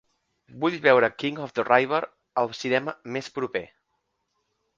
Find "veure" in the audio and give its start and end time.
0.85-1.09